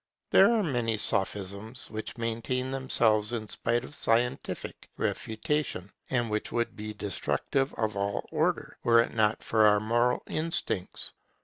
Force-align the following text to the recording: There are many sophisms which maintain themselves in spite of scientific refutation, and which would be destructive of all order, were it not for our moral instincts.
There 0.31 0.51
are 0.51 0.63
many 0.63 0.97
sophisms 0.97 1.87
which 1.91 2.17
maintain 2.17 2.71
themselves 2.71 3.33
in 3.33 3.47
spite 3.47 3.83
of 3.85 3.93
scientific 3.93 4.89
refutation, 4.97 5.91
and 6.09 6.27
which 6.27 6.51
would 6.51 6.75
be 6.75 6.91
destructive 6.95 7.71
of 7.75 7.95
all 7.95 8.27
order, 8.31 8.79
were 8.83 8.99
it 8.99 9.13
not 9.13 9.43
for 9.43 9.67
our 9.67 9.79
moral 9.79 10.23
instincts. 10.25 11.13